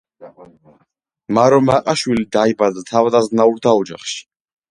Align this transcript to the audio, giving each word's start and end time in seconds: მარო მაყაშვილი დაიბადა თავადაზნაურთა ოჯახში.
მარო 1.39 1.59
მაყაშვილი 1.65 2.25
დაიბადა 2.37 2.85
თავადაზნაურთა 2.89 3.77
ოჯახში. 3.85 4.19